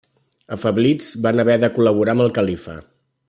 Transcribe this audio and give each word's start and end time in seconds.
Afeblits 0.55 1.11
van 1.27 1.43
haver 1.43 1.59
de 1.65 1.71
col·laborar 1.77 2.17
amb 2.17 2.27
el 2.27 2.35
califa. 2.39 2.79